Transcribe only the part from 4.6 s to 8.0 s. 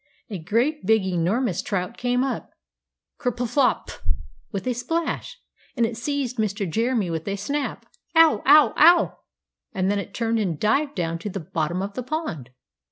a splash and it seized Mr. Jeremy with a snap,